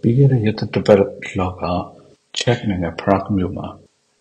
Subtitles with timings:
[0.00, 0.98] ပြီးခဲ့တဲ့ရက်သတ္တပတ်
[1.38, 1.62] လောက်က
[2.38, 3.66] ချက်နိုင်ငံပရာဂ်မြို့မှာ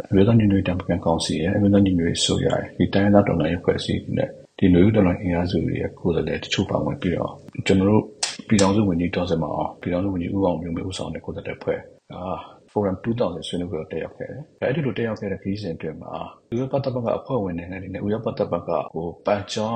[0.10, 7.32] အမျိုးသားညီညွတ်ရေးတပ်မတော်ကောင်စီရဲ့အမျိုးသားညီညွတ်ရေးဆိုရယ်ဒီတိုင်းသားတော်လှန်ရေးဖွဲ့စည်းနဲ့ဒီလူဦးတော်လှန်အင်အားစုတွေရဲ့ကိုယ်စားလှယ်တချို့ပါဝင်ပြီးတော့
[7.66, 8.04] ကျွန်တော်တို့
[8.48, 11.80] ပြည်ထောင်စုဝန်ကြီးဒေါ်စင်မောင်ပြည်ထောင်စုဝန်ကြီးဦးအောင်မျိုးမျိုးဦးဆောင်တဲ့ကိုယ်စားလှယ်ဖွဲ့
[12.14, 12.36] အာ
[12.72, 16.14] Forum 2000ဆွေးနွေးပွဲတက်ရောက်ခဲ့တယ်။အဲဒီလိုတက်ရောက်ခဲ့တဲ့ခရီးစဉ်အတွင်းမှာ
[16.52, 19.68] ဥရောပတပ်ဖွဲ့ကအဖွဲ့ဝင်နိုင်ငံတွေနဲ့ဥရောပတပ်ဖွဲ့ကဟိုပန်ချာ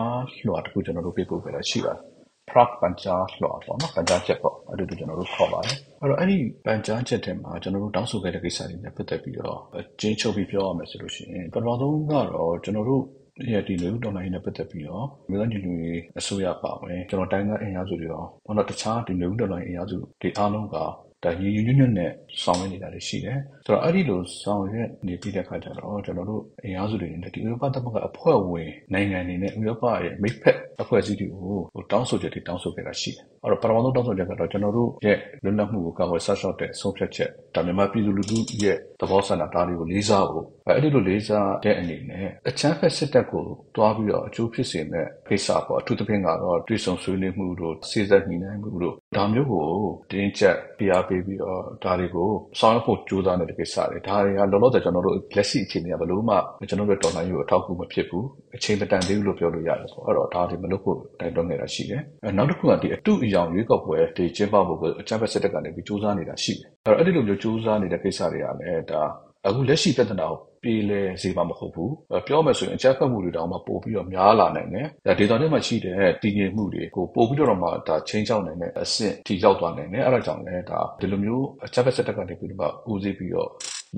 [0.45, 1.99] လွှာတခုကျွန်တော်တို့ပြပို့ခဲ့တာရှိပါတယ်။
[2.51, 9.59] Prague ပန်ချာလွှာပေါ့နော်ပန်ချာချက်ပေါ့အဲ့ဒီလိုကျွန်တော်တို့ခေါ်ပါတယ်။အဲ့တော့အဲ့ဒီပန်ချာချက်ထဲမှာကျွန်တော်တို့တောင်းဆိုခဲ့တဲ့ကိစ္စတွေနဲ့ပတ်သက်ပြီးတော့
[9.99, 13.03] ကျင်းချုပ်ပြီးပြောရမယ်ဆိုလို့ရှိရင်ပထမဆုံးကတော့ကျွန်တော်တို့
[13.51, 20.77] ရဲ့ဒီလူတော်လိုင်းနဲ့ပတ်သက်ပြီးတော့မြို့ညညရေးအစိုးရပါဝင်ကျွန်တော်တိုင်းကအင်အားစုတွေရောဘာလို့တခြားဒီလူတော်လိုင်းအင်အားစုဒီအားလုံးက
[21.23, 22.11] ဒါညီညီညွတ်ညွတ်နဲ့
[22.43, 49.65] ဆောင်ရွက်နေတာတွေရှိတယ်။ဆိုတော့အဲ့ဒီလိုဆောင်ရွက်နေပြီးတဲ့အခါကျတော့ကျွန်တော်တို့အင်အားစုတွေနဲ့ဒီဥရောပသမဂ္ဂအဖွဲ့ဝင်နိုင်ငံတွေနဲ့ဥရောပရဲ့မိတ်ဖက်အဖွဲ့အစည်းတွေကိုဟိုတောင်းဆိုချက်တွေတောင်းဆိုခဲ့တာရှိတယ်။အဲ့တော့ပထမဆုံးတောင်းဆိုချက်ကတော့ကျွန်တော်တို့ရဲ့လွတ်လပ်မှုကိုကာကွယ်ဆောက်ရှောက်တဲ့ဆုံးဖြတ်ချက်ဒါမြန်မာပြည်သူလူထုရဲ့သဘောဆန္ဒဒါတွေကိုလေးစားဖို့အဲ့ဒီလိုလေးစားတဲ့အနေနဲ့အချမ်းဖက်စစ်တပ်ကိုတွားပြီးတော့အကျိုးဖြစ်စေမဲ့ ကိစ္စပေါ့အထူးသဖြင့်ကတော့တွိဆုံဆွေးနွေးမှုတို့စေစပ်ညှိနှိုင်းမှုတို့ဒါမျိုးကို
[50.11, 52.29] တင်းကျပ်ပြအားပေးပြီးတော့ဒါတွေကို
[52.59, 56.35] ဆောင်ရွက်ဖို့ကြိုးစားနေတဲ့ကိစ္စတွေဒါတွေကလောလောဆယ်ကျွန်တော်တို့လက်ရှိအခြေအနေကဘယ်လို့မှ
[56.69, 69.01] ကျွန်တော်တို့တော်လှန်ရေးကိုအထောက်အကူမဖြစ်ဘူးအချိန်မတန်သေးဘူးလို့ပြောလို့ရတယ်ဆိုတော့အဲ့တော့ဒါတွေမလုပ်ဖို့တိုက်တွန်းနေတာရှိတယ်အဲနောက်တစ်ခုကဒီအတုအယောင်ရွေးကောက်ပွဲဒီကျင်းပဖို့အချမ်းဖက်စစ်တပ်ကနေပြီးကြိုးစားနေတာရှိတယ်အဲ့တော့အဲ့ဒီလိုမျိုးကြိုးစားနေတဲ့ကိစ္စတွေကလည်းဒါ
[69.47, 71.93] အခုလက်ရှိပြဿနာကိုပြေလဲစေမှာမဟုတ်ဘူး
[72.27, 83.49] ပြောမယ်ဆိုရင်အကြမ်းဖက်မှုတွေတောင်မှပို့ပြီးတော့များလာနိုင်တယ်ဒါဒေတာထဲမှာရှိတဲ့တည်ငြိမ်မှုတွေကိုပို့ပြီးတော့မှဒါချင်းချောင်းနိုင်တဲ့အဆင့်ထိရောက်သွားနိုင်တယ်အဲ့ဒါကြောင့်လည်းဒါဒီလိုမျိုးအကြမ်းဖက်စစ်တပ်ကနေပြီးတော့ဦးစီးပြီးတော့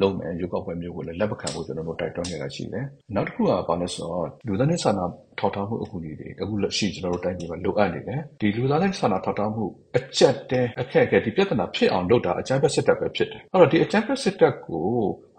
[0.01, 5.05] လုံးမယ်ရုပ်ောက်ပွဲမျိုးကိုလည်းလက်မခံဖို့ကျွန်တော်တို့တိုက်တွန်းနေတာရှိတယ်။နောက်တစ်ခုကဘာလဲဆိုတော့လူသားနဲ့စာနာ
[5.39, 9.65] ထောက်ထားမှုအကူအညီတွေအခုလက်ရှိကျွန်တော်တို့တိုင်းပြည်မှာလိုအပ်နေတယ်။ဒီလူသားနဲ့စာနာထောက်ထားမှု
[9.97, 14.83] အကျက်တဲအခက်အခဲဒီပြဿနာဖြစ်အောင်လုပ်တာအကြမ်းဖက်စစ်တပ်ပဲဖြစ်တယ်။အဲ့တော့ဒီအကြမ်းဖက်စစ်တပ်ကို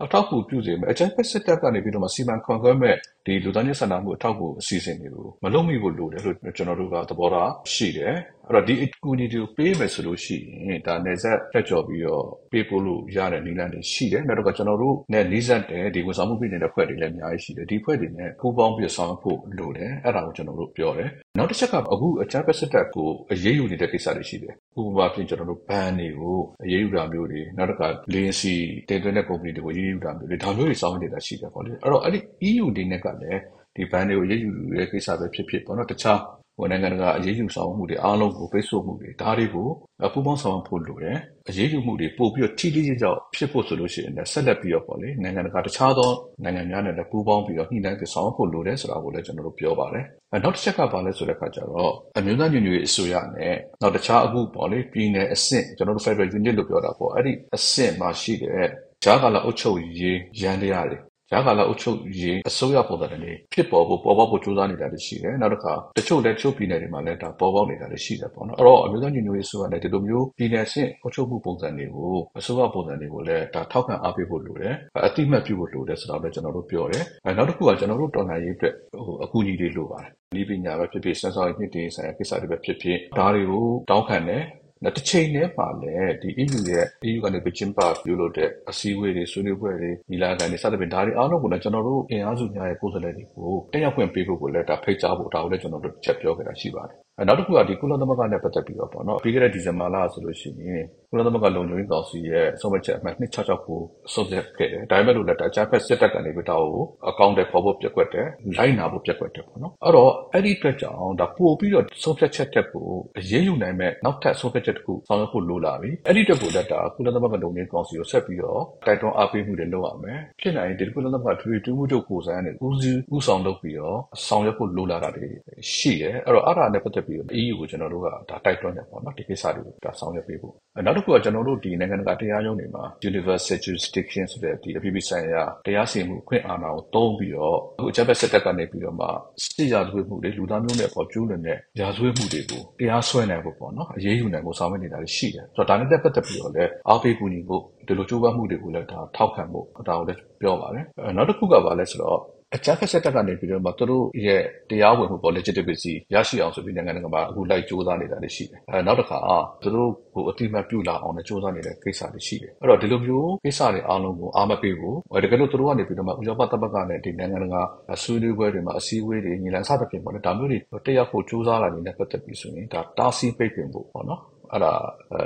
[0.03, 8.15] အထောက်အကူပြုစေမယ်အကြမ်းဖက်စစ်တပ်ကနေပြီးတော့မှစီမံခွန်ခွဲမဲ့ ဒီလူသားချင်းစာနာမှုအထောက်အကူအစီအစဉ်တွေကိုမလုပ်မိဖို့လိုတယ်လို့ကျွန်တော်တို့ကသဘောထားရှိတယ်။
[8.49, 28.55] အဲ့တော့ဒီအကူအညီတွေကိုပေးမယ်ဆိုလို့ရှိရင်ဒါနေဆက်တက်ကြော်ပြီးတော့ပေးဖို့လို့ရတဲ့နည်းလမ်းတွေရှိတယ်။နောက်တော့ကျွန်တော်တို့နဲ့နှီးစပ်တဲ့ဒီဝန်ဆောင်မှုပြည်နေတဲ့ဖွဲ့တွေလည်းအများကြီးရှိတယ်။ဒီဖွဲ့တွေနဲ့ပူးပေါင်းပြီးဆောင်ရွက်ဖို့လိုတယ်။အဲ့ဒါကိုကျွန်တော်တို့ပြောတယ်။ နောက်တစ်ချက်က အခု အကြမ်းဖက်စစ်တပ်ကို အရေးယူနေတဲ့ကိစ္စတွေရှိတယ်။ဥပမာဖြင့်ကျွန်တော်တို့ဘန်တွေကို အရေးယူတာမျိုးတွေ နောက်တစ်ခါလင်းစီ
[28.89, 32.19] တင်သွင်းတဲ့ ကုမ္ပဏီတွေကို အရေးယူတာမျိုးတွေ ဒါမျိုးတွေ ဆောင်ရွက်နေတာရှိတယ်ပေါ့လေ။အဲ့တော့အဲ့ဒီ
[32.49, 33.41] EU တွေနဲ့ကလည်း
[33.77, 39.69] ဒီဘန်တွေကို အရေးယူတဲ့ကိစ္စပဲဖြစ်ဖြစ်ပေါ့နော်တခြားဟို နိုင်ငံတကာအရေးယူဆောင်မှုတွေအားလုံးကိုပိတ်ဆို့မှုတွေဒါတွေကို
[40.13, 46.11] ပူးပေါင်းဆောင်ဖို့လိုတယ်အရေးယူမှုတွေပို့ပြီးတော့ထိထိရောက်ရောက်ဖြစ်ဖို့ဆိုလို့ရှိရင်လည်းဆက်လက်ပြီးတော့ပေါ့လေနိုင်ငံတကာတခြားသော
[46.45, 58.69] နိုင်ငံများနဲ့လည်းပူးပေါင်းပြီးတော့ညှိနှိုင်းပြီးဆောင်ဖို့လိုတယ်ဆိုတာကိုလည်းကျွန်တော်တို့ပြောပါတယ်အဲနောက်တစ်ချက်ကပါလဲဆိုတဲ့အခါကျတော့အမျိုးသားညီညွတ်ရေးအစိုးရနဲ့နောက်တခြားအခုပေါ့လေပြည်နယ်အဆင့်ကျွန်တော်တို့ Federal Unit လို့ပြောတာပေါ့အဲ့ဒီအဆင့်မှာရှိတဲ့
[59.05, 60.99] ဂျာကာလာအုပ်ချုပ်ရေးရန်တရားတွေ
[61.31, 74.75] ကြားကာလအုပ်ချုပ်ရေးအစိုးရပုံစံတွေဖြစ်ပေါ်ဖို့ပေါ်ပေါက်ဖို့ကြိုးစားနေတာတွေရှိတယ်။နောက်တစ်ခါတချို့လည်းတချို့ပြည်နယ်တွေမှာလည်းဒါပေါ်ပေါက်နေတာတွေရှိတယ်ပေါ့နော်။အဲ့တော့အမျိုးသားညီညွတ်ရေးအစိုးရလည်းဒီလိုမျိုးပြည်နယ်အဆင့်အုပ်ချုပ်မှုပုံစံတွေကိုအစိုးရပုံစံတွေကိုလည်းဒါထောက်ခံအားပေးဖို့လိုတယ်။
[75.07, 77.05] အတိအမှတ်ပြုဖို့လိုတယ်ဆိုတာလည်းကျွန်တော်တို့ပြောတယ်။
[77.37, 78.75] နောက်တစ်ခုကကျွန်တော်တို့တော်လှန်ရေးအတွက်
[79.05, 84.64] ဟိုအကူအညီတွေလိုပါတယ်။ဒီပညာပဲဖြစ်ဖြစ်စမ်းဆောင်ရေးမြင့်တင်ဆိုင်ရာကိစ္စတွေပဲဖြစ်ဖြစ်ဒါတွေကိုတောင်းခံတယ်နောက်
[84.97, 103.81] တစ်ချိန်တည်းမှာလည်းဒီ EU ရဲ့ EU ကနေပြီးကျင်းပပြုလုပ်တဲ့အစည်းအဝေးတွေဆွေးနွေးပွဲတွေညီလာခံတွေစသဖြင့်ဒါတွေအားလုံးကိုလည်းကျွန်တော်တို့အင်အားစုများရဲ့ကိုယ်စားလှယ်တွေကိုတက်ရောက်ခွင့်ပေးဖို့ကိုလည်းဒါဖိတ်ကြားဖို့ဒါကိုလည်းကျွန်တော်တို့ချက်ပြောခဲ့တာရှိပါတယ် နောက်တစ်ခုကဒီကုလသမဂ္ဂနဲ့ ပတ်သက်ပြီးတော့ပေါ့နော် ပြီးခဲ့တဲ့ ဒီဇင်ဘာလဆိုလို့ရှိရင် ကုလသမဂ္ဂ လုံခြုံရေးကောင်စီရဲ့ ဆုံးဖြတ်ချက်အမှတ်266ကို
[104.13, 106.67] ဆုံးဖြတ်ခဲ့တယ် ဒါပေမဲ့လို့လည်း အကြမ်းဖက်စစ်တပ်ကနေပြီးတော့
[107.09, 108.27] အကောင့်တွေပေါ်ဖို့ပြက်ကွက်တယ်
[108.57, 112.87] လိုက်နာဖို့ပြက်ကွက်တယ်ပေါ့နော် အဲ့တော့ အဲ့ဒီအတွက်ကြောင့်ဒါပို့ပြီးတော့ ဆုံးဖြတ်ချက်တက်ကို
[113.19, 125.27] အရေးယူနိုင်မဲ့နောက်ထပ် ဆုံးဖြတ်ချက်တစ်ခု ဆောင်ရွက်ဖို့ လိုလာပြီ အဲ့ဒီအတွက်ကိုလည်းဒါကုလသမဂ္ဂ လုံခြုံရေးကောင်စီကို ဆက်ပြီးတော့ တိုက်တွန်းအားပေးမှုတွေ လုပ်ရမယ် ဖြစ်နိုင်ဒီကုလသမဂ္ဂထွေထွေမှုချုပ် ကိုယ်စားနဲ့ဦးစီးဦးဆောင်လုပ်ပြီးတော့ ဆောင်ရွက်ဖို့ လိုလာတာတွေ
[125.75, 130.55] ရှိတယ် အဲ့တော့ အဲ့ဒါနဲ့ ပတ်သက်ပြီးတော့ EU ကို ကျွန်တော်တို့ကဒါတိုက်တွန်းတယ်ပေါ့နော် ဒီကိစ္စတွေကိုဒါဆောင်ရွက်ပေးဖို့
[130.87, 139.07] နောက်တစ်ခုက ကျွန်တော်တို့ဒီနိုင်ငံတကာ တရားရုံးတွေမှာ universal jurisdiction ဆိုတဲ့ဒီအပြည်ပြည်ဆိုင်ရာ တရားစီရင်မှုခွင့်အာဏာကို သုံးပြီးတော့ အခု အကြမ်းဖက်စစ်တပ်ကနေပြီးတော့မှ
[139.45, 150.85] စစ်ရာဇဝတ်မှုတွေ လူသားမျိုးနဲ့ပေါ် ကျူးလွန်တဲ့ ရာဇဝတ်မှုတွေကို တရားစွဲနိုင်ဖို့ပေါ့နော်အရေးယူနိုင်ဖို့ ဆောင်ရွက်နေတာရှိတယ်ဆိုတော့ဒါနဲ့ ပတ်သက်ပြီးတော့လည်း အားပေးကူညီဖို့ ဒီလို ကြိုးပမ်းမှုတွေကိုလည်းဒါထောက်ခံဖို့ ဒါကိုလည်း ပြောပါတယ်
[151.17, 152.19] နောက်တစ်ခုက ဘာလဲဆိုတော့
[152.57, 159.19] အကြမ်းဖက်စစ်တပ်ကနေပြီးတော့မှသူတို့ရဲ့တရားဝင်မှုပေါ် legitimacy ရရှိအောင်ဆိုပြီးနိုင်ငံတကာမှာအခုလိုက်စူးစမ်းနေတာတွေရှိတယ်အဲနောက်တစ်ခါ
[159.63, 167.63] သူတို့ကိုအတိမတ်ပြုလာအောင်လည်းစူးစမ်းနေတဲ့ကိစ္စတွေရှိတယ်အဲ့တော့ဒီလိုမျိုးကိစ္စတွေအားလုံးကိုအားမပေးဘူးတကယ်လို့သူတို့ကနေပြီးတော့မှဥရောပသမဂ္ဂနဲ့ဒီနိုင်ငံတကာ
[168.03, 174.21] ဆွေးနွေးပွဲတွေမှာအစည်းအဝေးတွေညီလာစသဖြင့်ပေါ့လေဒါမျိုးတွေတက်ရောက်ဖို့စူးစမ်းလာနေတဲ့ပတ်သက်ပြီးဆိုရင်ဒါတားဆီးပိတ်ပင်ဖို့ပေါ့နော်
[174.53, 174.73] အဲ့ဒါ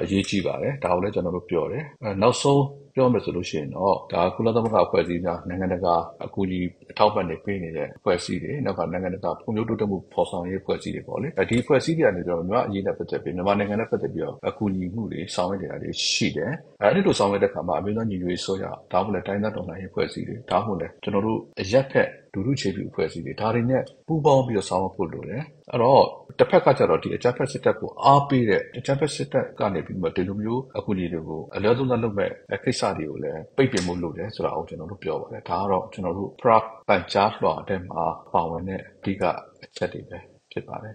[0.02, 1.84] အရေးကြီးပါတယ်ဒါကိုလည်းကျွန်တော်တို့ပြောတယ်
[2.22, 2.62] နောက်ဆုံး
[2.98, 6.60] ပြောမယ်ဆိုလို့ရှိရင်တော့ ဒါကုလသမဂ္ဂအဖွဲ့အစည်းများ နိုင်ငံတကာအကူအညီ
[6.90, 16.52] အထောက်ပံ့တွေပေးနေတဲ့ အဖွဲ့အစည်းတွေ နောက်ကနိုင်ငံတကာဖွံ့ဖြိုးတိုးတက်မှုဖော်ဆောင်ရေးအဖွဲ့အစည်းတွေပေါ့လေ ဒီအဖွဲ့အစည်းတွေကနေတော့ မြန်မာအရေးနဲ့ပတ်သက်ပြီး မြန်မာနိုင်ငံနဲ့ပတ်သက်ပြီးတော့အကူအညီမှုတွေ ဆောင်ရွက်နေတာတွေရှိတယ်
[16.82, 26.04] အဲဒီလိုဆောင်ရွက်တဲ့အခါမှာ အမျိုးသားညီညွတ်ရေးဆိုရဒါမှမဟုတ်တိုင်းသားတော်လှန်ရေးအဖွဲ့အစည်းတွေ ဒါမှမဟုတ်လည်း ကျွန်တော်တို့ အရက်ဖက် လူလူချေပြီးအဖွဲ့အစည်းတွေ ဒါတွေနဲ့ ပူးပေါင်းပြီးတော့ ဆောင်ရွက်ဖို့လိုတယ် အဲ့တော့
[26.38, 32.30] တစ်ဖက်ကကျတော့ဒီအကြမ်းဖက်စစ်တပ်ကို အားပေးတဲ့ အကြမ်းဖက်စစ်တပ်ကနေပြီးမှဒီလိုမျိုးအကူအညီတွေကို အလွယ်သုံးလုပ်မဲ့
[32.64, 39.23] ကိစ္စတွေကိုလည်းပိတ်ပင်မှုလုပ်တယ်ဆိုတာကိုကျွန်တော်တို့ပြောပါတယ်ဒါကတော့ကျွန်တော်တို့ PRAC ပန်ကြားလွှာတဲ့မှာပါဝင်တဲ့အဓိက
[39.64, 40.19] အချက်တွေပဲ
[40.52, 40.94] ဖြစ်ပါတယ်